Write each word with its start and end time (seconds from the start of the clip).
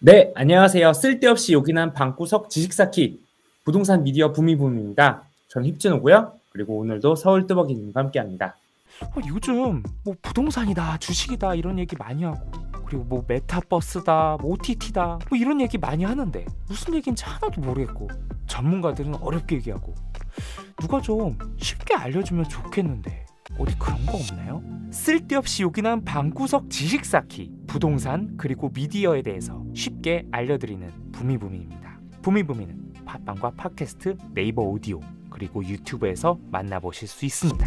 네, 0.00 0.30
안녕하세요. 0.36 0.92
쓸데없이 0.92 1.54
요긴한 1.54 1.92
방구석 1.92 2.50
지식사키 2.50 3.20
부동산 3.64 4.04
미디어 4.04 4.32
부미붐입니다. 4.32 5.24
저는 5.48 5.68
힙진호고요. 5.70 6.34
그리고 6.50 6.78
오늘도 6.78 7.16
서울 7.16 7.48
뜨벅이님과 7.48 8.02
함께합니다. 8.02 8.54
어, 9.02 9.20
요즘 9.26 9.82
뭐 10.04 10.14
부동산이다, 10.22 10.98
주식이다 10.98 11.56
이런 11.56 11.80
얘기 11.80 11.96
많이 11.96 12.22
하고 12.22 12.48
그리고 12.86 13.02
뭐 13.04 13.24
메타버스다, 13.26 14.38
뭐 14.40 14.52
OTT다 14.52 15.18
뭐 15.28 15.36
이런 15.36 15.60
얘기 15.60 15.78
많이 15.78 16.04
하는데 16.04 16.46
무슨 16.68 16.94
얘기인지 16.94 17.24
하나도 17.24 17.60
모르겠고 17.60 18.08
전문가들은 18.46 19.16
어렵게 19.16 19.56
얘기하고 19.56 19.96
누가 20.80 21.00
좀 21.00 21.36
쉽게 21.58 21.94
알려주면 21.94 22.48
좋겠는데 22.48 23.26
어디 23.56 23.78
그런 23.78 24.04
거 24.04 24.18
없나요? 24.18 24.62
쓸데없이 24.90 25.62
요긴한 25.62 26.04
방구석 26.04 26.70
지식 26.70 27.04
쌓기 27.04 27.52
부동산 27.66 28.36
그리고 28.36 28.70
미디어에 28.74 29.22
대해서 29.22 29.64
쉽게 29.74 30.26
알려드리는 30.30 31.12
부미부미입니다. 31.12 31.98
부미부미는 32.22 32.94
팟빵과 33.04 33.52
팟캐스트, 33.56 34.16
네이버 34.34 34.62
오디오 34.62 35.00
그리고 35.30 35.64
유튜브에서 35.64 36.38
만나보실 36.50 37.08
수 37.08 37.24
있습니다. 37.24 37.66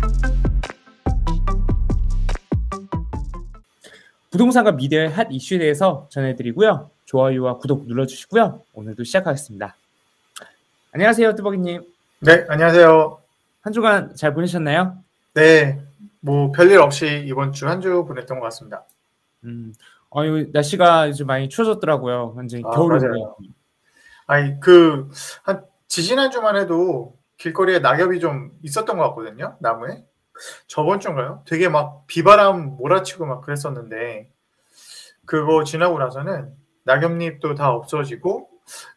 부동산과 4.30 4.72
미디어의 4.74 5.10
핫 5.10 5.28
이슈에 5.32 5.58
대해서 5.58 6.08
전해드리고요. 6.10 6.90
좋아요와 7.06 7.58
구독 7.58 7.88
눌러주시고요. 7.88 8.62
오늘도 8.74 9.04
시작하겠습니다. 9.04 9.76
안녕하세요, 10.94 11.36
뜨벅이님. 11.36 11.84
네, 12.22 12.46
안녕하세요. 12.48 13.20
한 13.62 13.74
주간 13.74 14.16
잘 14.16 14.34
보내셨나요? 14.34 14.98
네, 15.34 15.82
뭐 16.20 16.52
별일 16.52 16.80
없이 16.80 17.24
이번 17.26 17.52
주한주 17.54 18.06
보냈던 18.06 18.40
것 18.40 18.46
같습니다. 18.46 18.86
음, 19.46 19.74
아유 20.14 20.50
날씨가 20.52 21.08
이제 21.08 21.24
많이 21.24 21.48
추워졌더라고요. 21.48 22.34
완전 22.36 22.62
아, 22.66 22.72
겨울이 22.72 23.00
맞아요. 23.00 23.36
아니 24.28 24.60
그한 24.60 25.66
지지난 25.88 26.32
주만 26.32 26.58
해도 26.58 27.18
길거리에 27.38 27.80
낙엽이 27.80 28.20
좀 28.20 28.52
있었던 28.62 28.98
것 28.98 29.10
같거든요. 29.10 29.58
나무에. 29.60 30.06
저번 30.68 31.00
주인가요? 31.00 31.44
되게 31.46 31.70
막 31.70 32.06
비바람 32.08 32.78
몰아치고 32.78 33.26
막 33.26 33.42
그랬었는데 33.42 34.30
그거 35.26 35.64
지나고 35.64 36.00
나서는 36.00 36.54
낙엽잎도 36.84 37.56
다 37.56 37.72
없어지고 37.72 38.50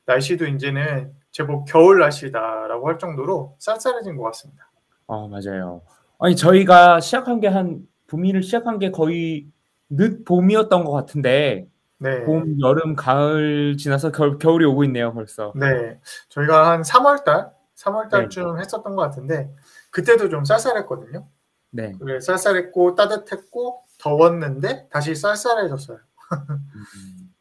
날씨도 0.06 0.46
이제는 0.46 1.14
제법 1.30 1.64
겨울 1.66 2.00
날씨다라고 2.00 2.88
할 2.88 2.98
정도로 2.98 3.56
쌀쌀해진 3.58 4.16
것 4.16 4.24
같습니다. 4.24 4.70
아 5.06 5.28
맞아요. 5.30 5.82
아니 6.18 6.36
저희가 6.36 7.00
시작한 7.00 7.40
게한 7.40 7.86
봄이를 8.06 8.42
시작한 8.42 8.78
게 8.78 8.90
거의 8.90 9.46
늦 9.90 10.24
봄이었던 10.24 10.84
것 10.84 10.92
같은데 10.92 11.68
네. 11.98 12.24
봄, 12.24 12.60
여름, 12.60 12.96
가을 12.96 13.76
지나서 13.78 14.12
겨울, 14.12 14.38
겨울이 14.38 14.64
오고 14.64 14.84
있네요 14.84 15.12
벌써. 15.12 15.52
네. 15.56 16.00
저희가 16.28 16.70
한 16.70 16.82
3월달, 16.82 17.52
3월달쯤 17.76 18.58
했었던 18.58 18.94
것 18.94 19.02
같은데 19.02 19.50
그때도 19.90 20.28
좀 20.28 20.44
쌀쌀했거든요. 20.44 21.26
네. 21.70 21.92
그래 21.98 22.20
쌀쌀했고 22.20 22.94
따뜻했고 22.94 23.84
더웠는데 23.98 24.88
다시 24.90 25.14
쌀쌀해졌어요. 25.14 25.98
음. 26.50 27.34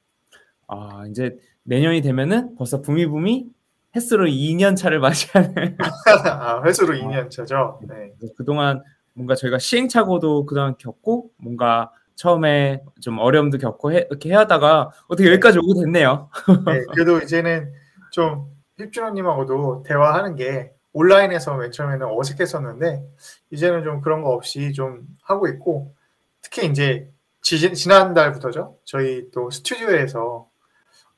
아 0.67 1.05
이제 1.09 1.37
내년이 1.63 2.01
되면은 2.01 2.55
벌써 2.55 2.81
붐이 2.81 3.05
붐이 3.07 3.49
햇수로 3.95 4.25
2년 4.25 4.75
차를 4.75 4.99
맞이하는. 4.99 5.77
아, 6.25 6.61
회수로 6.63 6.95
2년 6.95 7.29
차죠. 7.29 7.79
네. 7.87 8.11
그동안 8.35 8.83
뭔가 9.13 9.35
저희가 9.35 9.59
시행착오도 9.59 10.45
그동안 10.45 10.75
겪고 10.77 11.29
뭔가 11.37 11.91
처음에 12.15 12.83
좀 13.01 13.19
어려움도 13.19 13.57
겪고 13.57 13.91
해, 13.91 14.07
이렇게 14.09 14.29
해하다가 14.29 14.91
어떻게 15.07 15.29
여기까지 15.29 15.59
오게 15.59 15.81
됐네요. 15.81 16.29
네. 16.65 16.83
그래도 16.93 17.19
이제는 17.19 17.71
좀 18.11 18.47
힙준호님하고도 18.77 19.83
대화하는 19.85 20.35
게 20.35 20.71
온라인에서 20.93 21.55
맨 21.55 21.71
처음에는 21.71 22.07
어색했었는데 22.07 23.03
이제는 23.51 23.83
좀 23.83 24.01
그런 24.01 24.21
거 24.21 24.29
없이 24.29 24.73
좀 24.73 25.01
하고 25.23 25.47
있고 25.47 25.95
특히 26.41 26.67
이제 26.67 27.09
지, 27.41 27.73
지난달부터죠. 27.73 28.77
저희 28.85 29.29
또 29.31 29.49
스튜디오에서 29.49 30.47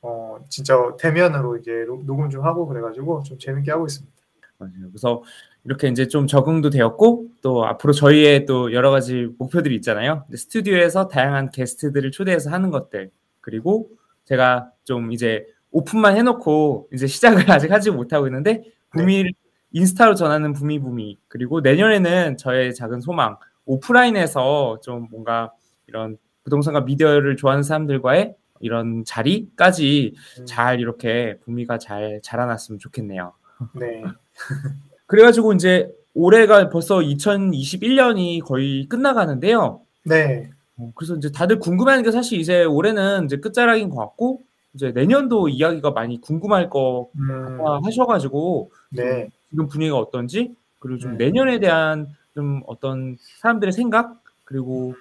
어 0.07 0.37
진짜 0.49 0.75
대면으로 0.99 1.57
이제 1.57 1.85
녹음 2.05 2.29
좀 2.29 2.43
하고 2.43 2.67
그래가지고 2.67 3.23
좀 3.23 3.39
재밌게 3.39 3.71
하고 3.71 3.87
있습니다. 3.87 4.15
맞아요. 4.59 4.89
그래서 4.91 5.23
이렇게 5.63 5.87
이제 5.87 6.07
좀 6.07 6.27
적응도 6.27 6.69
되었고 6.69 7.25
또 7.41 7.65
앞으로 7.65 7.91
저희의 7.91 8.45
또 8.45 8.71
여러 8.71 8.91
가지 8.91 9.29
목표들이 9.39 9.73
있잖아요. 9.77 10.25
스튜디오에서 10.31 11.07
다양한 11.07 11.49
게스트들을 11.49 12.11
초대해서 12.11 12.51
하는 12.51 12.69
것들 12.69 13.09
그리고 13.41 13.89
제가 14.25 14.69
좀 14.83 15.11
이제 15.11 15.47
오픈만 15.71 16.15
해놓고 16.17 16.89
이제 16.93 17.07
시작을 17.07 17.49
아직 17.51 17.71
하지 17.71 17.89
못하고 17.89 18.27
있는데 18.27 18.63
부미를 18.91 19.31
네. 19.31 19.39
인스타로 19.71 20.13
전하는 20.13 20.53
부미부미 20.53 21.17
그리고 21.27 21.61
내년에는 21.61 22.37
저의 22.37 22.75
작은 22.75 23.01
소망 23.01 23.37
오프라인에서 23.65 24.79
좀 24.83 25.07
뭔가 25.09 25.51
이런 25.87 26.17
부동산과 26.43 26.81
미디어를 26.81 27.37
좋아하는 27.37 27.63
사람들과의 27.63 28.35
이런 28.59 29.03
자리까지 29.05 30.15
음. 30.39 30.45
잘 30.45 30.79
이렇게 30.79 31.37
부미가 31.43 31.77
잘 31.77 32.19
자라났으면 32.23 32.79
좋겠네요. 32.79 33.33
네. 33.73 34.03
그래가지고 35.07 35.53
이제 35.53 35.93
올해가 36.13 36.69
벌써 36.69 36.97
2021년이 36.97 38.41
거의 38.43 38.87
끝나가는데요. 38.87 39.81
네. 40.03 40.49
어, 40.77 40.91
그래서 40.95 41.15
이제 41.15 41.31
다들 41.31 41.59
궁금해하는 41.59 42.03
게 42.03 42.11
사실 42.11 42.39
이제 42.39 42.63
올해는 42.63 43.25
이제 43.25 43.37
끝자락인 43.37 43.89
것 43.89 43.97
같고 43.97 44.41
이제 44.73 44.91
내년도 44.91 45.47
이야기가 45.47 45.91
많이 45.91 46.19
궁금할 46.19 46.69
거 46.69 47.09
음. 47.17 47.59
하셔가지고 47.83 48.71
네. 48.89 49.29
지금 49.49 49.67
분위기가 49.67 49.97
어떤지 49.97 50.53
그리고 50.79 50.99
좀 50.99 51.17
네. 51.17 51.25
내년에 51.25 51.59
대한 51.59 52.07
좀 52.33 52.61
어떤 52.67 53.17
사람들의 53.39 53.71
생각 53.71 54.21
그리고 54.43 54.93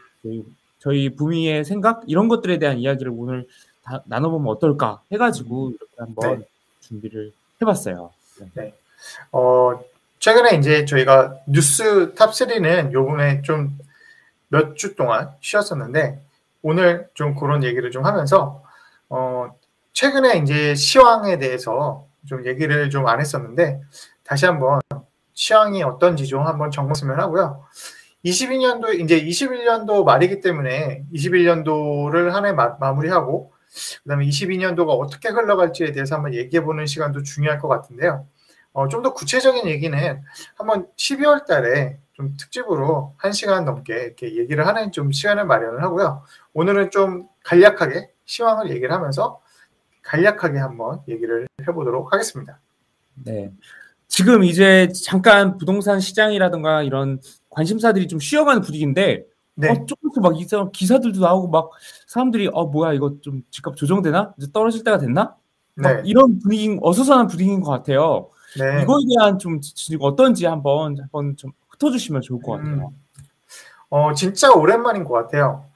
저희, 0.84 1.08
부미의 1.16 1.64
생각 1.64 2.02
이런 2.06 2.28
것들에 2.28 2.58
대한 2.58 2.78
이야기를 2.78 3.10
오늘 3.16 3.46
다 3.82 4.02
나눠보면 4.06 4.48
어떨까 4.52 5.00
해가지고 5.10 5.70
이렇게 5.70 5.92
한번 5.98 6.38
네. 6.40 6.46
준비를 6.80 7.32
해봤어요. 7.62 8.10
네. 8.40 8.46
네. 8.54 8.74
어, 9.32 9.72
최근에 10.18 10.56
이제 10.58 10.84
저희가 10.84 11.36
뉴스 11.46 12.14
top 12.14 12.30
3는 12.32 12.92
요번에 12.92 13.42
좀 13.42 13.78
몇 14.50 14.76
주 14.76 14.94
동안 14.94 15.30
쉬었었는데 15.40 16.20
오늘 16.62 17.08
좀 17.14 17.34
그런 17.34 17.64
얘기를 17.64 17.90
좀 17.90 18.04
하면서 18.04 18.62
어, 19.08 19.52
최근에 19.94 20.38
이제 20.38 20.74
시황에 20.76 21.38
대해서 21.38 22.06
좀 22.28 22.46
얘기를 22.46 22.88
좀 22.90 23.08
안 23.08 23.20
했었는데 23.20 23.80
다시 24.22 24.46
한번 24.46 24.80
시황이 25.34 25.82
어떤지 25.82 26.26
좀 26.26 26.46
한번 26.46 26.70
점검했으면 26.70 27.18
하고요. 27.18 27.64
22년도 28.24 29.00
이제 29.00 29.22
21년도 29.22 30.04
말이기 30.04 30.40
때문에 30.40 31.04
21년도를 31.12 32.30
한 32.30 32.46
해 32.46 32.52
마무리하고 32.52 33.52
그다음에 34.04 34.26
22년도가 34.26 34.90
어떻게 34.90 35.28
흘러갈지에 35.28 35.92
대해서 35.92 36.14
한번 36.16 36.34
얘기해 36.34 36.62
보는 36.62 36.86
시간도 36.86 37.22
중요할 37.22 37.58
것 37.58 37.68
같은데요. 37.68 38.26
어, 38.72 38.88
좀 38.88 39.02
더 39.02 39.12
구체적인 39.12 39.66
얘기는 39.68 40.22
한번 40.56 40.86
12월 40.96 41.46
달에 41.46 41.98
좀 42.12 42.36
특집으로 42.38 43.14
1시간 43.20 43.64
넘게 43.64 43.94
이렇게 43.94 44.36
얘기를 44.36 44.66
하는 44.66 44.90
좀 44.92 45.12
시간을 45.12 45.44
마련을 45.46 45.82
하고요. 45.82 46.22
오늘은 46.54 46.90
좀 46.90 47.28
간략하게 47.44 48.10
시황을 48.24 48.70
얘기를 48.70 48.92
하면서 48.92 49.40
간략하게 50.02 50.58
한번 50.58 51.00
얘기를 51.08 51.46
해보도록 51.68 52.12
하겠습니다. 52.12 52.60
네. 53.24 53.50
지금 54.06 54.44
이제 54.44 54.88
잠깐 55.04 55.56
부동산 55.56 55.98
시장이라든가 55.98 56.82
이런 56.82 57.20
관심사들이 57.54 58.08
좀 58.08 58.18
쉬어가는 58.18 58.62
분위기인데 58.62 59.24
네. 59.56 59.70
어, 59.70 59.86
조금씩 59.86 60.20
막 60.22 60.38
이상 60.38 60.70
기사들도 60.72 61.20
나오고 61.20 61.48
막 61.48 61.70
사람들이 62.06 62.50
어 62.52 62.66
뭐야 62.66 62.92
이거 62.92 63.14
좀 63.20 63.42
집값 63.50 63.76
조정되나? 63.76 64.34
이제 64.36 64.48
떨어질 64.52 64.82
때가 64.84 64.98
됐나? 64.98 65.36
네. 65.76 66.02
이런 66.04 66.38
분위기 66.40 66.76
어수선한 66.80 67.28
분위기인 67.28 67.60
것 67.60 67.70
같아요. 67.70 68.30
네. 68.58 68.82
이거에 68.82 69.02
대한 69.16 69.38
좀 69.38 69.60
어떤지 70.00 70.46
한번 70.46 70.96
한번 70.98 71.36
좀 71.36 71.52
흩어주시면 71.70 72.22
좋을 72.22 72.42
것 72.42 72.58
같아요. 72.58 72.74
음. 72.74 73.04
어 73.90 74.12
진짜 74.14 74.52
오랜만인 74.52 75.04
것 75.04 75.14
같아요. 75.14 75.66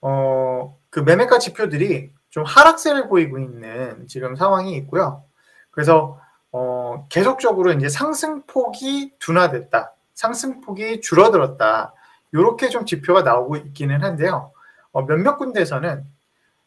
어그 0.00 1.00
매매가 1.00 1.38
지표들이 1.38 2.10
좀 2.30 2.44
하락세를 2.44 3.08
보이고 3.08 3.38
있는 3.38 4.06
지금 4.08 4.34
상황이 4.36 4.76
있고요. 4.76 5.22
그래서 5.70 6.18
어 6.50 7.06
계속적으로 7.08 7.72
이제 7.72 7.88
상승폭이 7.88 9.14
둔화됐다, 9.18 9.92
상승폭이 10.18 11.00
줄어들었다. 11.00 11.94
이렇게 12.32 12.68
좀 12.70 12.84
지표가 12.84 13.22
나오고 13.22 13.56
있기는 13.56 14.02
한데요. 14.02 14.52
어, 14.90 15.06
몇몇 15.06 15.36
군데에서는 15.36 16.04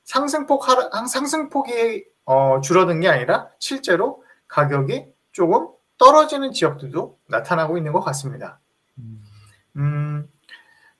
상승폭 0.06 0.70
하락, 0.70 1.08
상승폭이 1.10 2.06
어, 2.24 2.62
줄어든 2.62 3.02
게 3.02 3.10
아니라 3.10 3.50
실제로 3.60 4.24
가격이 4.48 5.06
조금 5.34 5.68
떨어지는 5.98 6.54
지역들도 6.54 7.20
나타나고 7.28 7.78
있는 7.78 7.92
것 7.92 8.00
같습니다. 8.00 8.60
음, 9.76 10.30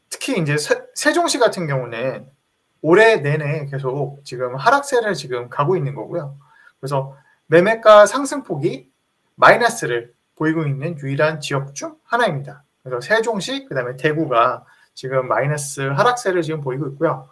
특히 0.10 0.38
이제 0.38 0.58
세, 0.58 1.14
종시 1.14 1.40
같은 1.40 1.68
경우는 1.68 2.30
올해 2.82 3.16
내내 3.18 3.68
계속 3.68 4.20
지금 4.26 4.58
하락세를 4.58 5.14
지금 5.14 5.48
가고 5.48 5.78
있는 5.78 5.96
거고요. 5.96 6.38
그래서 6.82 7.16
매매가 7.48 8.08
상승폭이 8.08 8.92
마이너스를 9.36 10.14
보이고 10.36 10.66
있는 10.66 10.98
유일한 11.00 11.40
지역 11.40 11.74
중 11.76 11.96
하나입니다. 12.04 12.64
그래서 12.84 13.02
세종시 13.02 13.66
그 13.66 13.76
다음에 13.76 13.96
대구가 13.96 14.66
지금 14.94 15.28
마이너스 15.28 15.82
하락세를 15.82 16.42
지금 16.42 16.62
보이고 16.62 16.88
있고요. 16.88 17.30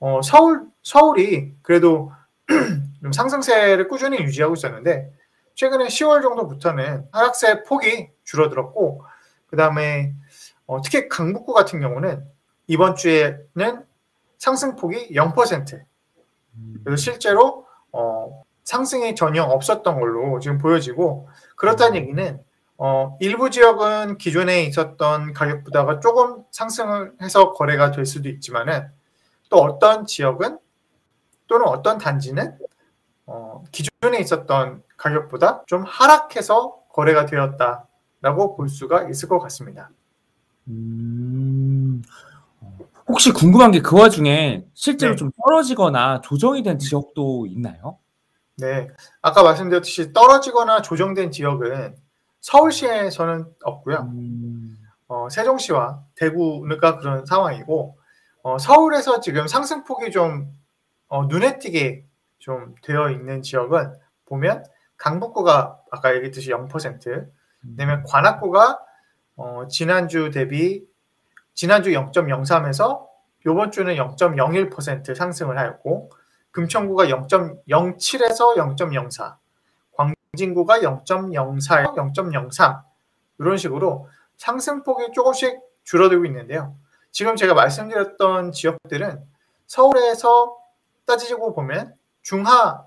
어, 0.00 0.20
서울 0.22 0.66
서울이 0.82 1.54
그래도 1.62 2.12
좀 3.02 3.12
상승세를 3.12 3.88
꾸준히 3.88 4.18
유지하고 4.18 4.54
있었는데 4.54 5.12
최근에 5.54 5.86
10월 5.86 6.22
정도부터는 6.22 7.08
하락세 7.12 7.64
폭이 7.64 8.10
줄어들었고 8.24 9.04
그 9.46 9.56
다음에 9.56 10.14
어, 10.66 10.80
특히 10.82 11.08
강북구 11.08 11.52
같은 11.52 11.80
경우는 11.80 12.24
이번 12.66 12.94
주에는 12.94 13.84
상승폭이 14.38 15.14
0%. 15.14 15.82
그래서 16.84 16.96
실제로 16.96 17.66
어, 17.92 18.42
상승이 18.64 19.14
전혀 19.14 19.42
없었던 19.42 19.98
걸로 19.98 20.38
지금 20.40 20.58
보여지고 20.58 21.28
그렇다는 21.58 21.96
얘기는 21.96 22.40
어, 22.78 23.16
일부 23.20 23.50
지역은 23.50 24.18
기존에 24.18 24.62
있었던 24.62 25.32
가격보다가 25.32 26.00
조금 26.00 26.44
상승을 26.52 27.14
해서 27.20 27.52
거래가 27.52 27.90
될 27.90 28.06
수도 28.06 28.28
있지만은 28.28 28.88
또 29.50 29.56
어떤 29.58 30.06
지역은 30.06 30.58
또는 31.48 31.66
어떤 31.66 31.98
단지는 31.98 32.56
어, 33.26 33.64
기존에 33.72 34.20
있었던 34.20 34.82
가격보다 34.96 35.64
좀 35.66 35.82
하락해서 35.84 36.76
거래가 36.92 37.26
되었다라고 37.26 38.56
볼 38.56 38.68
수가 38.68 39.08
있을 39.08 39.28
것 39.28 39.40
같습니다. 39.40 39.90
음, 40.68 42.02
혹시 43.08 43.32
궁금한 43.32 43.72
게 43.72 43.80
그 43.80 43.98
와중에 43.98 44.64
실제로 44.74 45.12
네. 45.12 45.16
좀 45.16 45.30
떨어지거나 45.42 46.20
조정이 46.20 46.62
된 46.62 46.78
지역도 46.78 47.46
있나요? 47.46 47.98
네, 48.58 48.88
아까 49.22 49.42
말씀드렸듯이 49.44 50.12
떨어지거나 50.12 50.82
조정된 50.82 51.30
지역은 51.30 51.96
서울시에서는 52.40 53.46
없고요. 53.62 53.98
음, 54.12 54.76
어, 55.06 55.28
세종시와 55.30 56.02
대구가 56.16 56.98
그런 56.98 57.24
상황이고 57.24 57.98
어, 58.42 58.58
서울에서 58.58 59.20
지금 59.20 59.46
상승폭이 59.46 60.10
좀 60.10 60.52
어, 61.08 61.26
눈에 61.26 61.58
띄게 61.58 62.04
좀 62.38 62.74
되어 62.82 63.10
있는 63.10 63.42
지역은 63.42 63.94
보면 64.26 64.64
강북구가 64.96 65.78
아까 65.90 66.14
얘기했듯이 66.14 66.50
0%, 66.50 67.28
그다음에 67.60 68.02
관악구가 68.06 68.80
어, 69.36 69.68
지난주 69.68 70.30
대비 70.32 70.84
지난주 71.54 71.90
0.03에서 71.90 73.06
이번 73.46 73.70
주는 73.70 73.94
0.01% 73.94 75.14
상승을 75.14 75.58
하였고 75.58 76.10
금천구가 76.50 77.06
0.07에서 77.06 78.56
0.04, 78.56 79.36
광진구가 79.96 80.80
0.04에서 80.80 81.94
0.03 81.94 82.82
이런 83.38 83.56
식으로 83.56 84.08
상승폭이 84.36 85.12
조금씩 85.12 85.60
줄어들고 85.84 86.26
있는데요. 86.26 86.74
지금 87.10 87.36
제가 87.36 87.54
말씀드렸던 87.54 88.52
지역들은 88.52 89.24
서울에서 89.66 90.56
따지고 91.06 91.54
보면 91.54 91.94
중하 92.22 92.86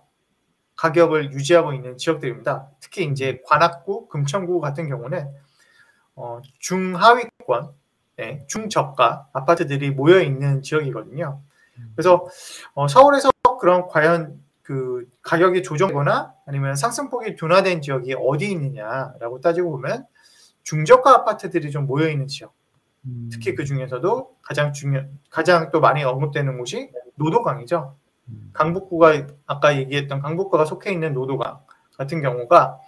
가격을 0.75 1.33
유지하고 1.33 1.73
있는 1.73 1.97
지역들입니다. 1.97 2.69
특히 2.79 3.05
이제 3.05 3.41
관악구, 3.45 4.07
금천구 4.07 4.59
같은 4.61 4.89
경우는 4.89 5.31
어, 6.15 6.41
중하위권, 6.59 7.73
네, 8.17 8.45
중저가 8.47 9.29
아파트들이 9.33 9.91
모여 9.91 10.21
있는 10.21 10.61
지역이거든요. 10.61 11.41
그래서 11.95 12.27
어, 12.73 12.87
서울에서 12.87 13.30
그런 13.61 13.87
과연 13.87 14.41
그 14.63 15.07
가격이 15.21 15.61
조정되거나 15.61 16.33
아니면 16.47 16.75
상승폭이 16.75 17.35
둔화된 17.35 17.83
지역이 17.83 18.15
어디 18.27 18.49
있느냐라고 18.49 19.39
따지고 19.39 19.69
보면 19.69 20.07
중저가 20.63 21.13
아파트들이 21.13 21.69
좀 21.69 21.85
모여 21.85 22.09
있는 22.09 22.25
지역. 22.25 22.53
음, 23.05 23.29
특히 23.31 23.53
그 23.53 23.63
중에서도 23.63 24.35
가장 24.41 24.73
중요, 24.73 25.05
가장 25.29 25.69
또 25.69 25.79
많이 25.79 26.03
언급되는 26.03 26.57
곳이 26.57 26.89
노도강이죠. 27.15 27.95
음, 28.29 28.49
강북구가 28.53 29.27
아까 29.45 29.77
얘기했던 29.77 30.21
강북구가 30.21 30.65
속해 30.65 30.91
있는 30.91 31.13
노도강 31.13 31.59
같은 31.97 32.19
경우가 32.21 32.79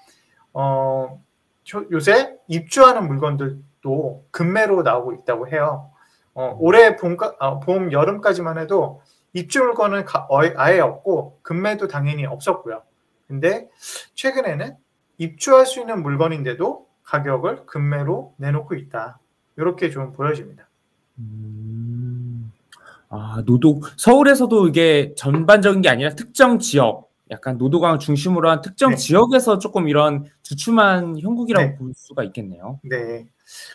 어, 0.53 1.21
저- 1.63 1.85
요새 1.91 2.35
입주하는 2.47 3.07
물건들도 3.07 4.25
급매로 4.31 4.81
나오고 4.81 5.13
있다고 5.13 5.49
해요. 5.49 5.91
어, 6.33 6.57
올해 6.59 6.95
봄, 6.95 7.15
아, 7.39 7.59
봄 7.59 7.91
여름까지만 7.91 8.57
해도 8.57 9.01
입주 9.33 9.61
물건은 9.63 10.05
가- 10.05 10.27
어- 10.29 10.41
아예 10.55 10.79
없고 10.79 11.39
급매도 11.41 11.87
당연히 11.87 12.25
없었고요. 12.25 12.83
근데 13.27 13.67
최근에는 14.13 14.75
입주할 15.17 15.65
수 15.65 15.79
있는 15.79 16.03
물건인데도 16.03 16.87
가격을 17.03 17.65
급매로 17.65 18.35
내놓고 18.37 18.75
있다. 18.75 19.19
이렇게 19.57 19.89
좀 19.89 20.11
보여집니다. 20.13 20.67
음. 21.19 22.51
아, 23.09 23.43
노도, 23.45 23.81
서울에서도 23.97 24.67
이게 24.69 25.13
전반적인 25.15 25.81
게 25.81 25.89
아니라 25.89 26.11
특정 26.11 26.57
지역, 26.57 27.11
약간 27.29 27.57
노도강을 27.57 27.99
중심으로 27.99 28.49
한 28.49 28.61
특정 28.61 28.91
네. 28.91 28.95
지역에서 28.95 29.59
조금 29.59 29.87
이런 29.87 30.25
주춤한 30.41 31.19
형국이라고 31.19 31.65
네. 31.67 31.75
볼 31.75 31.91
수가 31.95 32.23
있겠네요. 32.23 32.79
네. 32.83 33.27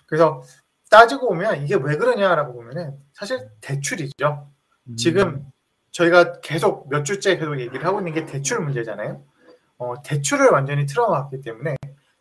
그래서 0.07 0.43
따지고 0.91 1.29
보면 1.29 1.63
이게 1.63 1.77
왜 1.77 1.97
그러냐라고 1.97 2.53
보면은 2.55 2.97
사실 3.13 3.49
대출이죠. 3.61 4.49
음, 4.89 4.97
지금 4.97 5.47
저희가 5.91 6.41
계속 6.41 6.89
몇 6.89 7.05
주째 7.05 7.37
계속 7.37 7.59
얘기를 7.59 7.85
하고 7.85 7.99
있는 8.01 8.13
게 8.13 8.25
대출 8.25 8.61
문제잖아요. 8.61 9.23
어, 9.79 10.03
대출을 10.03 10.49
완전히 10.51 10.87
틀어막기 10.87 11.41
때문에 11.41 11.77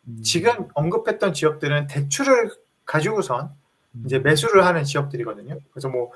음, 0.08 0.22
지금 0.22 0.68
언급했던 0.74 1.32
지역들은 1.32 1.86
대출을 1.88 2.50
가지고선 2.84 3.50
음, 3.92 4.02
이제 4.06 4.18
매수를 4.18 4.64
하는 4.64 4.84
지역들이거든요. 4.84 5.58
그래서 5.70 5.88
뭐 5.88 6.12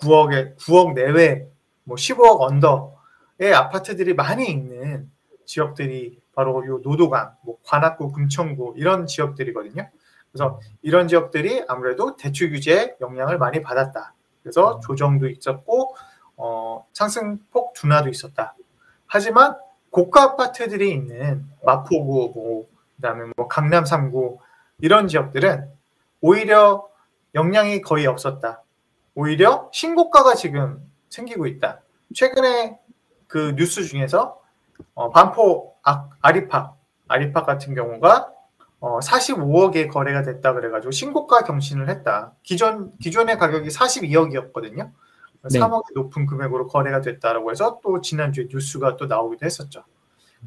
9억에 0.00 0.56
9억 0.58 0.94
내외, 0.94 1.48
뭐 1.84 1.96
15억 1.96 2.40
언더의 2.40 3.54
아파트들이 3.54 4.14
많이 4.14 4.50
있는 4.50 5.10
지역들이 5.46 6.20
바로 6.34 6.66
요 6.66 6.80
노도강, 6.82 7.36
뭐 7.44 7.58
관악구, 7.64 8.12
금천구 8.12 8.74
이런 8.76 9.06
지역들이거든요. 9.06 9.88
그래서 10.30 10.60
이런 10.80 11.08
지역들이 11.08 11.64
아무래도 11.68 12.16
대출 12.16 12.50
규제에 12.50 12.96
영향을 13.00 13.38
많이 13.38 13.60
받았다. 13.60 14.14
그래서 14.42 14.80
조정도 14.80 15.28
있었고 15.28 15.96
어, 16.36 16.86
상승폭 16.92 17.74
둔화도 17.74 18.08
있었다. 18.08 18.54
하지만 19.06 19.56
고가 19.90 20.22
아파트들이 20.22 20.90
있는 20.90 21.46
마포구, 21.64 22.32
뭐 22.34 22.66
그다음에 22.96 23.30
뭐 23.36 23.46
강남 23.46 23.84
3구 23.84 24.38
이런 24.78 25.06
지역들은 25.06 25.70
오히려 26.20 26.88
영향이 27.34 27.82
거의 27.82 28.06
없었다. 28.06 28.62
오히려 29.14 29.68
신고가가 29.72 30.34
지금 30.34 30.90
생기고 31.10 31.46
있다. 31.46 31.80
최근에 32.14 32.78
그 33.26 33.54
뉴스 33.56 33.84
중에서 33.84 34.40
어, 34.94 35.10
반포 35.10 35.74
아, 35.82 36.08
아리팍 36.20 36.76
아리팍 37.08 37.46
같은 37.46 37.74
경우가 37.74 38.31
어, 38.82 38.98
45억에 38.98 39.88
거래가 39.88 40.22
됐다 40.22 40.54
그래가지고 40.54 40.90
신고가 40.90 41.44
경신을 41.44 41.88
했다. 41.88 42.32
기존 42.42 42.90
기존의 42.98 43.38
가격이 43.38 43.68
42억이었거든요. 43.68 44.90
네. 45.50 45.60
3억이 45.60 45.94
높은 45.94 46.26
금액으로 46.26 46.66
거래가 46.66 47.00
됐다라고 47.00 47.52
해서 47.52 47.78
또 47.80 48.00
지난주에 48.00 48.48
뉴스가 48.50 48.96
또 48.96 49.06
나오기도 49.06 49.46
했었죠. 49.46 49.84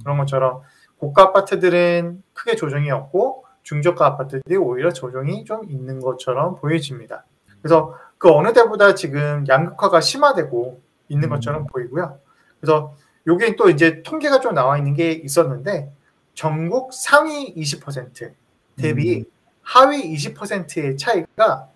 그런 0.03 0.17
것처럼 0.17 0.63
고가 0.97 1.23
아파트들은 1.23 2.23
크게 2.33 2.57
조정이 2.57 2.91
없고 2.91 3.45
중저가 3.63 4.05
아파트들이 4.05 4.57
오히려 4.57 4.91
조정이 4.91 5.45
좀 5.45 5.69
있는 5.69 6.01
것처럼 6.01 6.57
보여집니다. 6.57 7.25
그래서 7.61 7.95
그 8.17 8.29
어느 8.29 8.51
때보다 8.51 8.95
지금 8.95 9.45
양극화가 9.47 10.01
심화되고 10.01 10.81
있는 11.07 11.29
것처럼 11.29 11.67
보이고요. 11.67 12.19
그래서 12.59 12.95
요게 13.27 13.55
또 13.55 13.69
이제 13.69 14.03
통계가 14.03 14.41
좀 14.41 14.53
나와 14.53 14.77
있는 14.77 14.93
게 14.93 15.13
있었는데 15.13 15.93
전국 16.35 16.93
상위 16.93 17.53
20% 17.55 18.33
대비 18.75 19.25
하위 19.61 20.13
20%의 20.13 20.97
차이가 20.97 21.69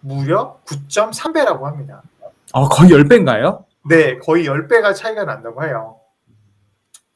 무려 0.00 0.60
9.3배라고 0.66 1.62
합니다. 1.62 2.02
아, 2.52 2.68
거의 2.68 2.90
10배인가요? 2.90 3.64
네, 3.88 4.18
거의 4.18 4.44
10배가 4.44 4.94
차이가 4.94 5.24
난다고 5.24 5.64
해요. 5.64 5.98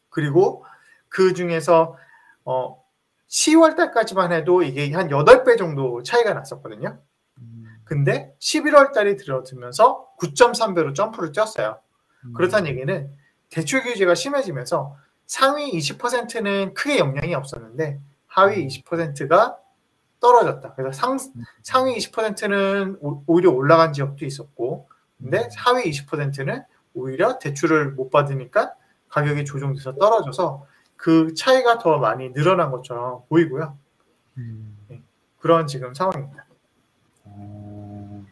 그리고 0.08 0.64
그 1.08 1.34
중에서 1.34 1.96
어 2.44 2.82
10월 3.28 3.76
달까지만 3.76 4.32
해도 4.32 4.62
이게 4.62 4.92
한 4.92 5.08
8배 5.08 5.56
정도 5.56 6.02
차이가 6.02 6.34
났었거든요. 6.34 6.98
근데 7.84 8.34
11월 8.40 8.92
달이 8.92 9.16
들어들면서 9.16 10.08
9.3배로 10.18 10.94
점프를 10.94 11.32
뛰었어요. 11.32 11.78
그렇다는 12.34 12.70
얘기는 12.70 13.10
대출 13.50 13.82
규제가 13.82 14.14
심해지면서 14.14 14.96
상위 15.32 15.72
20%는 15.72 16.74
크게 16.74 16.98
영향이 16.98 17.34
없었는데 17.34 17.98
하위 18.26 18.66
20%가 18.66 19.56
떨어졌다. 20.20 20.74
그래서 20.74 20.92
상, 20.92 21.16
상위 21.62 21.96
20%는 21.96 22.98
오히려 23.26 23.50
올라간 23.50 23.94
지역도 23.94 24.26
있었고 24.26 24.90
근데 25.16 25.48
하위 25.56 25.90
20%는 25.90 26.64
오히려 26.92 27.38
대출을 27.38 27.92
못 27.92 28.10
받으니까 28.10 28.74
가격이 29.08 29.46
조정돼서 29.46 29.94
떨어져서 29.94 30.66
그 30.96 31.32
차이가 31.32 31.78
더 31.78 31.96
많이 31.96 32.30
늘어난 32.34 32.70
것처럼 32.70 33.22
보이고요. 33.30 33.74
음. 34.36 34.76
그런 35.38 35.66
지금 35.66 35.94
상황입니다. 35.94 36.44
어, 37.24 38.26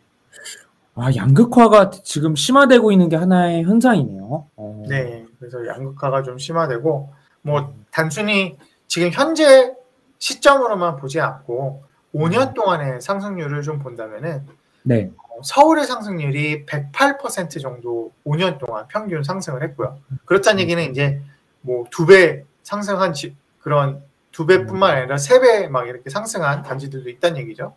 아, 0.96 1.14
양극화가 1.16 1.88
지금 2.04 2.36
심화되고 2.36 2.92
있는 2.92 3.08
게 3.08 3.16
하나의 3.16 3.64
현상이네요. 3.64 4.48
어. 4.54 4.84
네, 4.86 5.24
그래서 5.40 5.66
양극화가 5.66 6.22
좀 6.22 6.38
심화되고 6.38 7.12
뭐 7.42 7.74
단순히 7.90 8.58
지금 8.86 9.10
현재 9.10 9.72
시점으로만 10.18 10.96
보지 10.96 11.20
않고 11.20 11.82
5년 12.14 12.54
동안의 12.54 13.00
상승률을 13.00 13.62
좀 13.62 13.78
본다면은 13.78 14.46
네. 14.82 15.10
어, 15.16 15.40
서울의 15.42 15.86
상승률이 15.86 16.66
108% 16.66 17.60
정도 17.62 18.12
5년 18.26 18.58
동안 18.58 18.86
평균 18.88 19.22
상승을 19.22 19.62
했고요. 19.62 19.98
그렇다는 20.26 20.60
얘기는 20.60 20.82
이제 20.90 21.20
뭐 21.62 21.84
두 21.90 22.06
배 22.06 22.44
상승한 22.62 23.12
집 23.14 23.34
그런 23.60 24.02
두 24.32 24.46
배뿐만 24.46 24.96
아니라 24.96 25.16
세 25.16 25.40
배 25.40 25.68
막 25.68 25.88
이렇게 25.88 26.10
상승한 26.10 26.62
단지들도 26.62 27.08
있다는 27.08 27.38
얘기죠. 27.38 27.74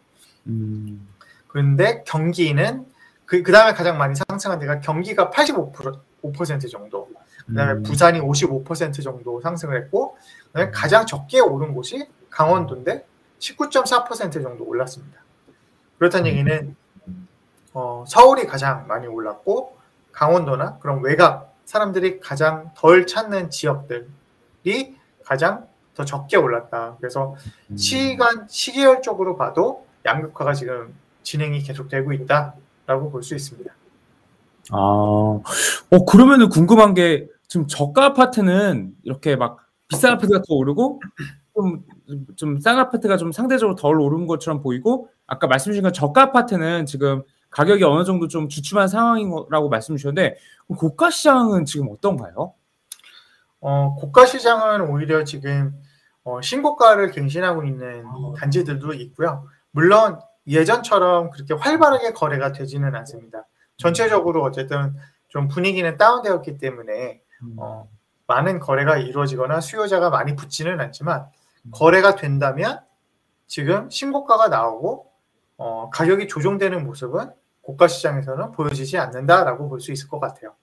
음. 0.47 1.07
그런데 1.47 2.03
경기는 2.05 2.85
그, 3.25 3.41
그 3.41 3.51
다음에 3.53 3.73
가장 3.73 3.97
많이 3.97 4.15
상승한 4.15 4.59
데가 4.59 4.79
경기가 4.81 5.29
85% 5.29 5.99
5% 6.23 6.71
정도, 6.71 7.09
그 7.45 7.53
다음에 7.53 7.73
음. 7.73 7.83
부산이 7.83 8.19
55% 8.19 9.03
정도 9.03 9.41
상승을 9.41 9.77
했고, 9.83 10.17
그 10.47 10.51
다음에 10.53 10.71
가장 10.71 11.05
적게 11.05 11.39
오른 11.39 11.73
곳이 11.73 12.07
강원도인데 12.29 13.05
19.4% 13.39 14.31
정도 14.41 14.63
올랐습니다. 14.63 15.19
그렇다는 15.97 16.27
얘기는 16.27 16.75
어, 17.73 18.05
서울이 18.07 18.45
가장 18.45 18.87
많이 18.87 19.07
올랐고, 19.07 19.77
강원도나 20.11 20.77
그런 20.79 21.01
외곽 21.01 21.53
사람들이 21.65 22.19
가장 22.19 22.71
덜 22.75 23.07
찾는 23.07 23.49
지역들이 23.49 24.95
가장 25.23 25.67
더 25.95 26.05
적게 26.05 26.37
올랐다. 26.37 26.97
그래서 26.99 27.35
음. 27.69 27.77
시간 27.77 28.47
시계열적으로 28.47 29.37
봐도 29.37 29.85
양극화가 30.05 30.53
지금 30.53 30.93
진행이 31.23 31.61
계속되고 31.63 32.13
있다라고 32.13 33.11
볼 33.11 33.23
수 33.23 33.35
있습니다. 33.35 33.73
아, 34.71 34.77
어, 34.77 36.05
그러면은 36.07 36.49
궁금한 36.49 36.93
게 36.93 37.27
지금 37.47 37.67
저가 37.67 38.05
아파트는 38.05 38.93
이렇게 39.03 39.35
막 39.35 39.57
비싼 39.87 40.13
아파트가 40.13 40.39
더 40.47 40.55
오르고 40.55 41.01
좀, 41.55 41.83
좀 42.35 42.59
싼 42.59 42.79
아파트가 42.79 43.17
좀 43.17 43.31
상대적으로 43.31 43.75
덜 43.75 43.99
오른 43.99 44.25
것처럼 44.27 44.61
보이고 44.61 45.09
아까 45.27 45.47
말씀 45.47 45.71
주신 45.71 45.83
건 45.83 45.93
저가 45.93 46.23
아파트는 46.23 46.85
지금 46.85 47.23
가격이 47.51 47.83
어느 47.83 48.03
정도 48.03 48.27
좀 48.27 48.49
주춤한 48.49 48.87
상황이라고 48.87 49.69
말씀 49.69 49.95
주셨는데 49.95 50.37
고가 50.67 51.11
시장은 51.11 51.65
지금 51.65 51.89
어떤가요? 51.91 52.53
어, 53.59 53.95
고가 53.95 54.25
시장은 54.25 54.81
오히려 54.89 55.23
지금 55.23 55.73
어, 56.23 56.41
신고가를 56.41 57.11
갱신하고 57.11 57.63
있는 57.63 58.05
아. 58.05 58.33
단지들도 58.37 58.93
있고요. 58.93 59.47
물론 59.71 60.19
예전처럼 60.47 61.29
그렇게 61.29 61.53
활발하게 61.53 62.13
거래가 62.13 62.51
되지는 62.51 62.95
않습니다. 62.95 63.45
전체적으로 63.83 64.43
어쨌든 64.43 64.93
좀 65.27 65.47
분위기는 65.47 65.97
다운되었기 65.97 66.57
때문에 66.57 67.21
어, 67.57 67.89
많은 68.27 68.59
거래가 68.59 68.97
이루어지거나 68.97 69.59
수요자가 69.59 70.09
많이 70.09 70.35
붙지는 70.35 70.79
않지만 70.79 71.25
거래가 71.71 72.15
된다면 72.15 72.79
지금 73.47 73.89
신고가가 73.89 74.47
나오고 74.47 75.11
어, 75.57 75.89
가격이 75.91 76.27
조정되는 76.27 76.83
모습은 76.83 77.31
고가 77.61 77.87
시장에서는 77.87 78.51
보여지지 78.51 78.97
않는다라고 78.97 79.69
볼 79.69 79.79
수 79.79 79.91
있을 79.91 80.07
것 80.09 80.19
같아요. 80.19 80.55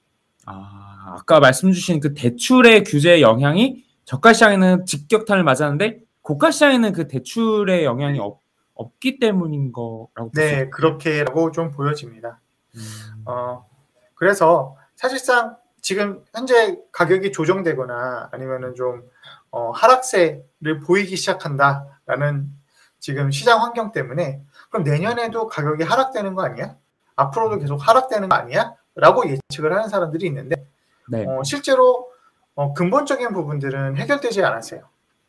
아, 0.47 1.15
아까 1.19 1.41
말씀 1.41 1.73
주신 1.73 2.01
그 2.01 2.15
대출의 2.15 2.85
규제 2.85 3.21
영향이 3.21 3.85
저가 4.05 4.33
시장에는 4.33 4.87
직격탄을 4.87 5.45
맞았는데 5.45 6.01
고가 6.23 6.51
시장에는 6.51 6.93
그 6.93 7.07
대출의 7.07 7.85
영향이 7.85 8.19
없, 8.19 8.41
없기 8.75 9.19
때문인 9.19 9.73
거라고 9.73 10.31
네, 10.35 10.69
그렇게라고 10.71 11.53
좀 11.53 11.71
보여집니다. 11.71 12.41
음. 12.77 13.25
어, 13.27 13.67
그래서 14.15 14.77
사실상 14.97 15.57
지금 15.81 16.25
현재 16.35 16.79
가격이 16.93 17.33
조정되거나 17.33 18.29
아니면은 18.33 18.75
좀 18.75 19.03
어, 19.51 19.71
하락세를 19.71 20.81
보이기 20.85 21.17
시작한다라는 21.17 22.51
지금 22.99 23.31
시장 23.31 23.63
환경 23.63 23.93
때문에 23.93 24.43
그럼 24.69 24.85
내년에도 24.85 25.47
가격이 25.47 25.83
하락되는 25.85 26.35
거 26.35 26.43
아니야? 26.43 26.77
앞으로도 27.17 27.59
계속 27.59 27.77
하락되는 27.77 28.29
거 28.29 28.37
아니야? 28.37 28.75
라고 28.95 29.25
예측을 29.29 29.73
하는 29.73 29.89
사람들이 29.89 30.27
있는데 30.27 30.67
네. 31.09 31.25
어, 31.27 31.43
실제로 31.43 32.11
어, 32.55 32.75
근본적인 32.75 33.33
부분들은 33.33 33.97
해결되지 33.97 34.45
않았어요. 34.45 34.83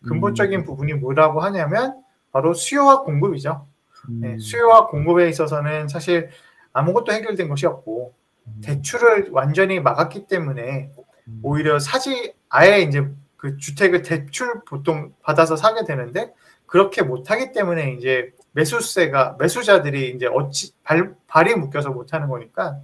근본적인 0.06 0.60
음. 0.60 0.66
부분이 0.66 0.96
뭐라고 0.96 1.42
하냐면 1.42 2.02
바로 2.32 2.54
수요와 2.54 3.04
공급이죠. 3.04 3.68
네, 4.10 4.34
음. 4.34 4.40
수요와 4.40 4.88
공급에 4.88 5.30
있어서는 5.30 5.88
사실 5.88 6.30
아무것도 6.74 7.12
해결된 7.12 7.50
것이 7.50 7.66
없고 7.66 8.14
음. 8.48 8.62
대출을 8.64 9.30
완전히 9.32 9.80
막았기 9.80 10.28
때문에 10.28 10.92
음. 11.28 11.40
오히려 11.44 11.80
사지 11.80 12.34
아예 12.50 12.80
이제 12.82 13.08
그 13.38 13.58
주택을 13.58 14.02
대출 14.04 14.62
보통 14.68 15.14
받아서 15.24 15.56
사게 15.56 15.84
되는데 15.86 16.32
그렇게 16.66 17.02
못하기 17.02 17.52
때문에 17.52 17.94
이제 17.94 18.32
매수세가 18.54 19.38
매수자들이 19.40 20.12
이제 20.12 20.28
어찌 20.28 20.74
발 20.84 21.16
발이 21.28 21.56
묶여서 21.56 21.90
못하는 21.90 22.28
거니까 22.30 22.78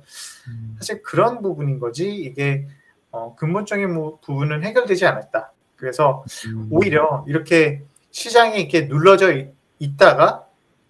음. 0.47 0.75
사실 0.77 1.01
그런 1.03 1.41
부분인 1.41 1.79
거지 1.79 2.13
이게 2.13 2.67
어, 3.11 3.35
근본적인 3.35 3.93
부- 3.93 4.19
부분은 4.21 4.63
해결되지 4.63 5.05
않았다. 5.05 5.51
그래서 5.77 6.25
음. 6.47 6.67
오히려 6.71 7.23
이렇게 7.27 7.83
시장이 8.11 8.59
이렇게 8.59 8.81
눌러져 8.81 9.31
있- 9.33 9.53
있다가 9.79 10.45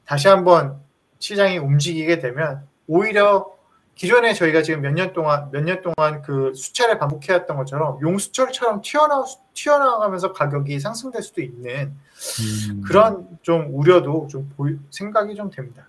다시 0.06 0.28
한번 0.28 0.80
시장이 1.20 1.58
움직이게 1.58 2.20
되면 2.20 2.66
오히려 2.88 3.46
기존에 3.96 4.34
저희가 4.34 4.62
지금 4.62 4.82
몇 4.82 4.92
년 4.94 5.12
동안 5.14 5.50
몇 5.52 5.64
년 5.64 5.82
동안 5.82 6.22
그 6.22 6.54
수차례 6.56 7.00
반복해왔던 7.00 7.58
것처럼 7.58 8.00
용수철처럼 8.02 8.82
튀어나와 8.82 9.26
튀어나가면서 9.54 10.34
가격이 10.34 10.80
상승될 10.80 11.22
수도 11.24 11.42
있는 11.42 11.94
음. 12.72 12.82
그런 12.86 13.28
좀 13.42 13.70
우려도 13.74 14.28
좀 14.30 14.52
보이, 14.56 14.78
생각이 14.92 15.36
좀 15.36 15.50
됩니다. 15.50 15.88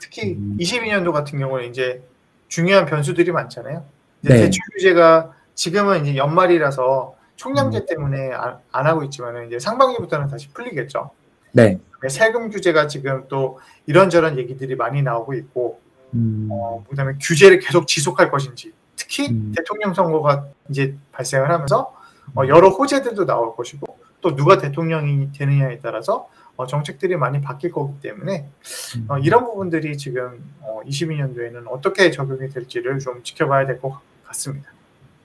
특히 0.00 0.34
음. 0.34 0.56
22년도 0.60 1.12
같은 1.12 1.38
경우는 1.38 1.68
이제 1.70 2.02
중요한 2.48 2.84
변수들이 2.86 3.30
많잖아요. 3.32 3.84
이제 4.22 4.34
네. 4.34 4.40
대출 4.40 4.60
규제가 4.72 5.32
지금은 5.54 6.06
이제 6.06 6.16
연말이라서 6.16 7.14
총량제 7.36 7.78
음. 7.78 7.86
때문에 7.86 8.32
안, 8.32 8.58
안 8.72 8.86
하고 8.86 9.04
있지만 9.04 9.46
이제 9.46 9.58
상반기부터는 9.58 10.28
다시 10.28 10.48
풀리겠죠. 10.50 11.10
네. 11.52 11.78
세금 12.08 12.50
규제가 12.50 12.88
지금 12.88 13.24
또 13.28 13.60
이런저런 13.86 14.36
얘기들이 14.38 14.74
많이 14.76 15.02
나오고 15.02 15.34
있고, 15.34 15.80
음. 16.14 16.48
어, 16.50 16.84
그다음에 16.88 17.14
규제를 17.20 17.58
계속 17.58 17.86
지속할 17.86 18.30
것인지, 18.30 18.72
특히 18.96 19.28
음. 19.28 19.52
대통령 19.56 19.92
선거가 19.94 20.46
이제 20.70 20.96
발생을 21.12 21.50
하면서 21.50 21.94
어, 22.34 22.46
여러 22.48 22.68
호재들도 22.68 23.26
나올 23.26 23.54
것이고, 23.56 23.98
또 24.20 24.34
누가 24.34 24.58
대통령이 24.58 25.32
되느냐에 25.32 25.80
따라서 25.82 26.28
어, 26.56 26.66
정책들이 26.66 27.16
많이 27.16 27.40
바뀔 27.40 27.72
거기 27.72 28.00
때문에 28.00 28.48
음. 28.96 29.06
어, 29.08 29.18
이런 29.18 29.44
부분들이 29.44 29.98
지금 29.98 30.42
어, 30.60 30.80
22년도에는 30.86 31.64
어떻게 31.68 32.10
적용이 32.10 32.48
될지를 32.48 33.00
좀 33.00 33.22
지켜봐야 33.22 33.66
될 33.66 33.80
것 33.80 34.00
같습니다. 34.24 34.70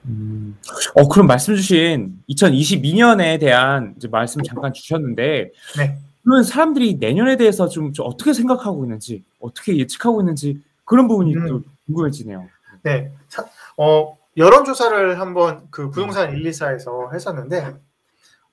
음. 0.06 0.58
어, 0.94 1.08
그럼 1.08 1.26
말씀 1.26 1.54
주신 1.54 2.18
2022년에 2.28 3.38
대한 3.38 3.94
이제 3.96 4.08
말씀 4.08 4.42
잠깐 4.42 4.72
주셨는데, 4.72 5.52
네. 5.76 5.98
그러면 6.22 6.44
사람들이 6.44 6.94
내년에 6.94 7.36
대해서 7.36 7.68
좀, 7.68 7.92
좀 7.92 8.06
어떻게 8.06 8.32
생각하고 8.32 8.84
있는지, 8.84 9.22
어떻게 9.40 9.76
예측하고 9.76 10.20
있는지 10.20 10.60
그런 10.90 11.06
부분이 11.06 11.36
음. 11.36 11.46
또 11.46 11.62
궁금해지네요. 11.86 12.48
네. 12.82 13.12
사- 13.28 13.46
어, 13.76 14.18
여론조사를 14.36 15.20
한번 15.20 15.68
그 15.70 15.88
부동산 15.88 16.32
124에서 16.32 17.14
했었는데, 17.14 17.76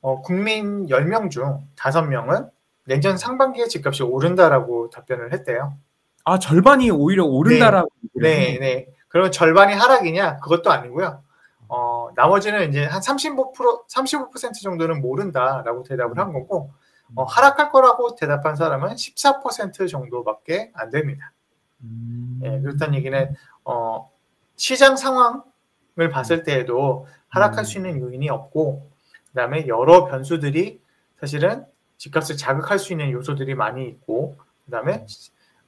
어, 0.01 0.21
국민 0.21 0.85
10명 0.85 1.31
중 1.31 1.67
5명은 1.75 2.47
내년 2.85 3.17
상반기에 3.17 3.65
집값이 3.65 4.03
오른다라고 4.03 4.91
답변을 4.91 5.33
했대요. 5.33 5.79
아, 6.25 6.37
절반이 6.37 6.91
오히려 6.91 7.25
오른다라고. 7.25 7.89
네, 8.13 8.59
네. 8.59 8.87
그러면 9.07 9.31
절반이 9.31 9.73
하락이냐? 9.73 10.37
그것도 10.37 10.69
아니고요. 10.71 11.23
어, 11.69 12.09
나머지는 12.15 12.69
이제 12.69 12.85
한 12.85 13.01
35%, 13.01 13.87
35% 13.87 14.61
정도는 14.61 15.01
모른다라고 15.01 15.81
대답을 15.81 16.19
한 16.19 16.33
거고, 16.33 16.69
어, 17.15 17.23
하락할 17.23 17.71
거라고 17.71 18.15
대답한 18.15 18.55
사람은 18.55 18.93
14% 18.95 19.89
정도밖에 19.89 20.71
안 20.75 20.91
됩니다. 20.91 21.31
음. 21.81 22.39
예, 22.43 22.59
그렇다는 22.61 22.95
얘기는 22.95 23.35
어, 23.65 24.11
시장 24.55 24.95
상황을 24.95 26.09
봤을 26.11 26.43
때에도 26.43 27.07
하락할 27.29 27.59
음. 27.59 27.63
수 27.63 27.77
있는 27.77 27.99
요인이 27.99 28.29
없고 28.29 28.89
그다음에 29.29 29.67
여러 29.67 30.05
변수들이 30.05 30.81
사실은 31.19 31.65
집값을 31.97 32.37
자극할 32.37 32.79
수 32.79 32.93
있는 32.93 33.11
요소들이 33.11 33.55
많이 33.55 33.87
있고 33.87 34.37
그다음에 34.65 35.05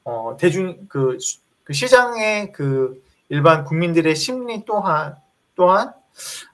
어, 0.04 0.38
대중 0.39 0.88
그, 0.88 1.18
수- 1.20 1.39
그 1.63 1.74
시장의 1.74 2.51
그 2.51 3.04
일반 3.30 3.63
국민들의 3.63 4.16
심리 4.16 4.66
또한 4.66 5.16
또한 5.56 5.94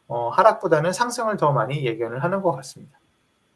어, 0.07 0.29
하락보다는 0.29 0.93
상승을 0.93 1.37
더 1.37 1.51
많이 1.51 1.85
예견을 1.85 2.23
하는 2.23 2.41
것 2.41 2.51
같습니다. 2.53 2.94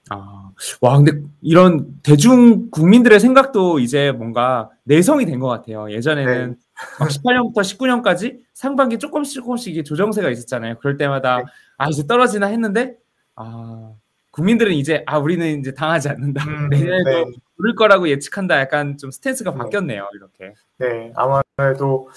아, 0.09 0.51
와, 0.81 0.97
근데 0.97 1.11
이런 1.41 1.99
대중 2.03 2.69
국민들의 2.71 3.19
생각도 3.19 3.79
이제 3.79 4.11
뭔가 4.11 4.69
내성이 4.83 5.25
된 5.25 5.39
것 5.39 5.47
같아요. 5.47 5.91
예전에는 5.91 6.57
막 6.99 7.09
18년부터 7.09 7.57
19년까지 7.57 8.39
상반기 8.53 8.97
조금씩 8.99 9.35
조금씩 9.35 9.85
조정세가 9.85 10.29
있었잖아요. 10.29 10.79
그럴 10.79 10.97
때마다 10.97 11.37
네. 11.37 11.43
아, 11.77 11.89
이제 11.89 12.05
떨어지나 12.07 12.47
했는데, 12.47 12.95
아, 13.35 13.93
국민들은 14.31 14.73
이제, 14.73 15.03
아, 15.05 15.17
우리는 15.17 15.59
이제 15.59 15.73
당하지 15.73 16.09
않는다. 16.09 16.43
음, 16.45 16.69
내년에도 16.69 17.09
네. 17.09 17.25
오를 17.59 17.75
거라고 17.75 18.09
예측한다. 18.09 18.59
약간 18.59 18.97
좀 18.97 19.11
스탠스가 19.11 19.51
네. 19.51 19.57
바뀌었네요. 19.57 20.09
이렇게. 20.13 20.55
네, 20.77 21.13
아무래도 21.15 22.09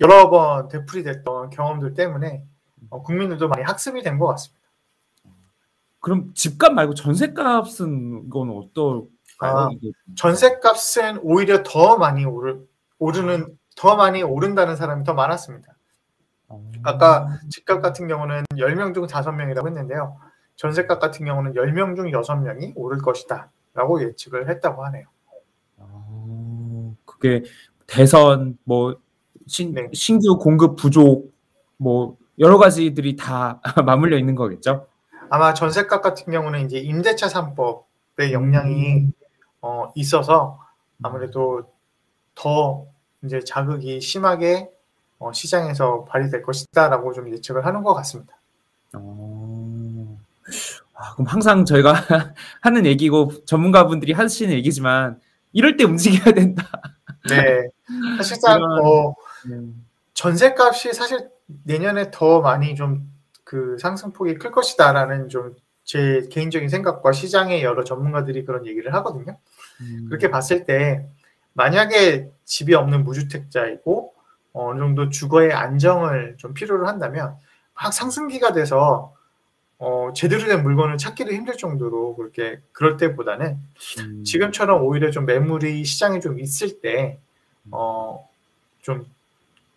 여러 0.00 0.28
번 0.30 0.68
되풀이 0.68 1.02
됐던 1.04 1.50
경험들 1.50 1.94
때문에 1.94 2.42
어, 2.90 3.02
국민들도 3.02 3.48
많이 3.48 3.62
학습이 3.62 4.02
된 4.02 4.18
것 4.18 4.26
같습니다. 4.28 4.65
그럼 6.06 6.30
집값 6.34 6.72
말고 6.72 6.94
전세값은 6.94 8.30
건 8.30 8.50
어떨까요? 8.50 9.08
아? 9.40 9.70
전세값은 10.14 11.18
오히려 11.20 11.64
더 11.64 11.96
많이 11.96 12.24
오르, 12.24 12.64
오르는 13.00 13.58
더 13.74 13.96
많이 13.96 14.22
오른다는 14.22 14.76
사람이 14.76 15.02
더 15.02 15.14
많았습니다. 15.14 15.74
아까 16.84 17.26
집값 17.50 17.82
같은 17.82 18.06
경우는 18.06 18.44
10명 18.52 18.94
중 18.94 19.08
5명이라고 19.08 19.66
했는데요. 19.66 20.16
전세값 20.54 21.00
같은 21.00 21.26
경우는 21.26 21.54
10명 21.54 21.96
중 21.96 22.12
6명이 22.12 22.74
오를 22.76 22.98
것이다. 22.98 23.50
라고 23.74 24.00
예측을 24.00 24.48
했다고 24.48 24.84
하네요. 24.84 25.06
아, 25.78 26.92
그게 27.04 27.42
대선 27.88 28.56
뭐 28.62 28.96
신, 29.48 29.74
네. 29.74 29.88
신규 29.92 30.38
공급 30.38 30.76
부족 30.76 31.34
뭐 31.78 32.16
여러 32.38 32.58
가지들이 32.58 33.16
다 33.16 33.60
맞물려 33.84 34.16
있는 34.18 34.36
거겠죠. 34.36 34.86
아마 35.30 35.54
전세값 35.54 36.02
같은 36.02 36.32
경우는 36.32 36.66
이제 36.66 36.78
임대차 36.78 37.28
3법의 37.28 38.32
영향이 38.32 39.08
어, 39.62 39.92
있어서 39.94 40.60
아무래도 41.02 41.70
더 42.34 42.86
이제 43.24 43.40
자극이 43.40 44.00
심하게 44.00 44.70
어, 45.18 45.32
시장에서 45.32 46.04
발휘될 46.04 46.42
것이다라고 46.42 47.12
좀 47.12 47.30
예측을 47.32 47.64
하는 47.64 47.82
것 47.82 47.94
같습니다. 47.94 48.34
어... 48.94 50.18
아, 50.94 51.12
그럼 51.14 51.26
항상 51.26 51.64
저희가 51.64 51.92
하는 52.62 52.86
얘기고 52.86 53.44
전문가분들이 53.44 54.12
하시는 54.12 54.52
얘기지만 54.54 55.20
이럴 55.52 55.76
때 55.76 55.84
움직여야 55.84 56.34
된다. 56.34 56.70
네, 57.28 57.68
사실상 58.16 58.58
이런- 58.58 58.80
어, 58.84 59.14
전세값이 60.14 60.92
사실 60.92 61.28
내년에 61.64 62.10
더 62.10 62.40
많이 62.40 62.74
좀 62.74 63.10
그 63.46 63.78
상승폭이 63.78 64.34
클 64.34 64.50
것이다라는 64.50 65.28
좀 65.30 65.56
제 65.86 66.26
개인적인 66.32 66.68
생각과 66.68 67.12
시장의 67.12 67.62
여러 67.62 67.84
전문가들이 67.84 68.44
그런 68.44 68.66
얘기를 68.66 68.92
하거든요. 68.94 69.38
음, 69.80 70.06
그렇게 70.08 70.30
봤을 70.30 70.66
때 70.66 71.06
만약에 71.52 72.28
집이 72.44 72.74
없는 72.74 73.04
무주택자이고 73.04 74.12
어, 74.52 74.70
어느 74.70 74.80
정도 74.80 75.08
주거의 75.10 75.52
안정을 75.52 76.34
좀 76.38 76.54
필요로 76.54 76.88
한다면 76.88 77.36
막 77.74 77.92
상승기가 77.92 78.52
돼서 78.52 79.14
어, 79.78 80.10
제대로 80.12 80.44
된 80.44 80.64
물건을 80.64 80.98
찾기도 80.98 81.32
힘들 81.32 81.56
정도로 81.56 82.16
그렇게 82.16 82.60
그럴 82.72 82.96
때보다는 82.96 83.56
음, 84.00 84.24
지금처럼 84.24 84.82
오히려 84.82 85.12
좀 85.12 85.24
매물이 85.24 85.84
시장에 85.84 86.18
좀 86.18 86.40
있을 86.40 86.80
때 86.80 87.20
어, 87.70 88.28
좀 88.82 89.06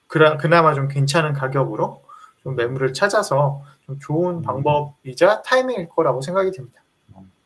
그나, 0.08 0.38
그나마 0.38 0.74
좀 0.74 0.88
괜찮은 0.88 1.34
가격으로 1.34 2.02
좀 2.43 2.55
매물을 2.55 2.93
찾아서 2.93 3.62
좀 3.86 4.00
좋은 4.00 4.38
음. 4.38 4.41
방법이자 4.41 5.41
타이밍일 5.41 5.89
거라고 5.89 6.22
생각이 6.22 6.51
됩니다. 6.51 6.81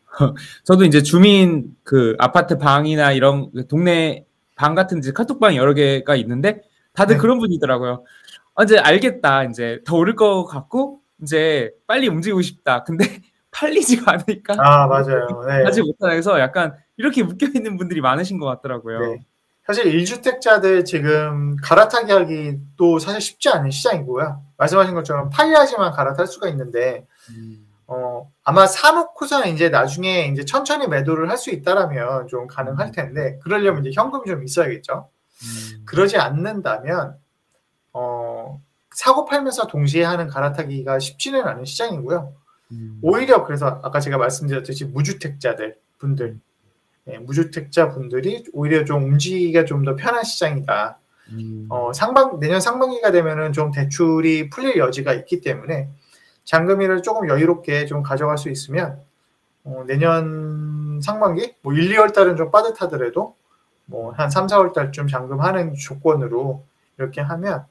저도 0.64 0.86
이제 0.86 1.02
주민 1.02 1.76
그 1.84 2.16
아파트 2.20 2.58
방이나 2.58 3.12
이런 3.12 3.52
그 3.52 3.68
동네 3.68 4.26
방 4.56 4.76
같은 4.76 5.00
이제 5.00 5.12
카톡방 5.12 5.56
여러 5.56 5.74
개가 5.74 6.16
있는데 6.18 6.62
다들 6.94 7.16
네. 7.16 7.22
그런 7.22 7.40
분이더라고요. 7.40 8.04
아, 8.56 8.64
이제 8.64 8.78
알겠다. 8.78 9.46
이제 9.46 9.80
더 9.86 9.98
오를 9.98 10.16
것 10.16 10.46
같고 10.46 11.02
이제 11.22 11.72
빨리 11.88 12.08
움직이고 12.08 12.42
싶다. 12.42 12.84
근데 12.84 13.06
팔리지가 13.52 14.12
않으니까 14.12 14.56
아 14.58 14.88
맞아요. 14.88 15.28
네. 15.48 15.64
하지 15.64 15.82
못하다 15.82 16.14
해서 16.14 16.40
약간 16.40 16.76
이렇게 16.98 17.24
묶여 17.24 17.48
있는 17.48 17.78
분들이 17.78 18.02
많으신 18.02 18.40
것 18.40 18.46
같더라고요. 18.48 19.00
네. 19.00 19.20
사실 19.66 19.86
1주택자들 19.86 20.86
지금 20.86 21.56
갈아타기 21.58 22.12
하기도 22.12 23.00
사실 23.00 23.22
쉽지 23.22 23.50
않은 23.50 23.72
시장이고요. 23.72 24.42
말씀하신 24.58 24.94
것처럼 24.94 25.30
팔려야지만 25.30 25.92
갈아탈 25.94 26.28
수가 26.28 26.50
있는데 26.50 27.06
음, 27.30 27.66
어, 27.88 28.30
아마 28.44 28.68
사놓고서는 28.68 29.54
이제 29.54 29.70
나중에 29.70 30.28
이제 30.28 30.44
천천히 30.44 30.88
매도를 30.88 31.30
할 31.30 31.38
수 31.38 31.50
있다라면 31.50 32.28
좀 32.28 32.48
가능할 32.48 32.92
텐데 32.92 33.40
그러려면 33.44 33.86
이제 33.86 33.92
현금이 33.94 34.26
좀 34.26 34.44
있어야겠죠. 34.44 35.10
음, 35.44 35.84
그러지 35.86 36.18
않는다면 36.18 37.18
어, 37.94 38.62
사고 38.94 39.26
팔면서 39.26 39.68
동시에 39.68 40.04
하는 40.04 40.28
갈아타기가 40.28 41.00
쉽지는 41.00 41.44
않은 41.44 41.66
시장이고요. 41.66 42.34
음, 42.72 43.00
오히려 43.02 43.46
그래서 43.46 43.80
아까 43.84 44.00
제가 44.02 44.18
말씀드렸듯이 44.18 44.86
무주택자들 44.86 45.78
분들 46.00 46.38
예, 47.08 47.18
무주택자 47.18 47.90
분들이 47.90 48.44
오히려 48.54 48.86
좀 48.86 49.04
움직이기가 49.06 49.66
좀 49.66 49.84
더 49.86 49.96
편한 49.96 50.24
시장이다. 50.24 50.98
음, 51.32 51.68
어, 51.70 51.92
상반 51.94 52.40
내년 52.40 52.60
상반기가 52.62 53.12
되면은 53.12 53.54
좀 53.54 53.72
대출이 53.72 54.50
풀릴 54.50 54.78
여지가 54.78 55.14
있기 55.14 55.42
때문에 55.42 55.90
잔금일을 56.46 57.02
조금 57.02 57.28
여유롭게 57.30 57.86
좀 57.86 58.04
가져갈 58.04 58.38
수 58.38 58.50
있으면 58.50 59.00
어, 59.64 59.84
내년 59.88 61.00
상반기 61.02 61.56
뭐 61.62 61.74
1, 61.74 61.94
2월 61.96 62.14
달은 62.14 62.36
좀 62.38 62.52
빠듯하더라도 62.52 63.36
뭐 63.86 64.12
한 64.14 64.30
3, 64.30 64.48
4월 64.48 64.74
달쯤 64.74 65.08
잔금하는 65.08 65.76
조건으로 65.76 66.64
이렇게 66.98 67.20
하면 67.22 67.66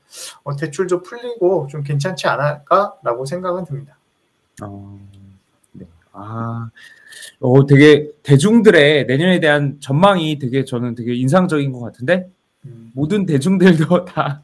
어, 0.45 0.57
대출도 0.57 1.03
풀리고 1.03 1.69
좀 1.71 1.83
괜찮지 1.83 2.27
않을까라고 2.29 3.25
생각은 3.25 3.65
듭니다. 3.65 3.97
어, 4.63 4.99
네. 5.73 5.87
아, 6.13 6.69
어, 7.41 7.67
되게 7.67 8.11
대중들의 8.23 9.07
내년에 9.07 9.41
대한 9.41 9.79
전망이 9.81 10.39
되게 10.39 10.65
저는 10.65 10.95
되게 10.95 11.15
인상적인 11.15 11.73
것 11.73 11.81
같은데 11.81 12.29
음, 12.65 12.91
모든 12.95 13.27
대중들도 13.27 14.05
다 14.07 14.43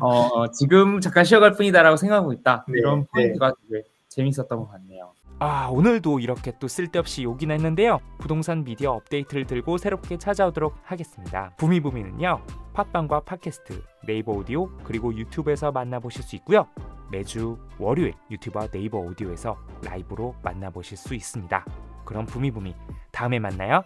어, 0.00 0.50
지금 0.52 1.00
잠깐 1.00 1.24
쉬어갈 1.24 1.52
뿐이다라고 1.52 1.96
생각하고 1.96 2.32
있다. 2.32 2.64
네, 2.68 2.78
이런 2.78 3.00
네. 3.00 3.06
포인트가 3.12 3.52
되게 3.68 3.84
재밌었던 4.08 4.58
것 4.58 4.70
같네요. 4.70 5.12
아 5.38 5.68
오늘도 5.70 6.20
이렇게 6.20 6.52
또 6.58 6.66
쓸데없이 6.66 7.22
욕이나 7.22 7.52
했는데요 7.54 8.00
부동산 8.18 8.64
미디어 8.64 8.92
업데이트를 8.92 9.46
들고 9.46 9.76
새롭게 9.76 10.16
찾아오도록 10.16 10.74
하겠습니다 10.82 11.52
부미부미는요 11.58 12.40
팟빵과 12.72 13.20
팟캐스트 13.20 13.82
네이버 14.06 14.32
오디오 14.32 14.70
그리고 14.82 15.14
유튜브에서 15.14 15.72
만나보실 15.72 16.22
수 16.22 16.36
있고요 16.36 16.66
매주 17.12 17.58
월요일 17.78 18.14
유튜브와 18.30 18.68
네이버 18.68 18.98
오디오에서 18.98 19.58
라이브로 19.84 20.34
만나보실 20.42 20.96
수 20.96 21.14
있습니다 21.14 21.66
그럼 22.06 22.24
부미부미 22.24 22.74
다음에 23.12 23.38
만나요 23.38 23.82